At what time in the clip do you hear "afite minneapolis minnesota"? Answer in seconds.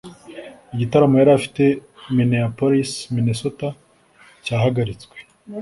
1.39-3.67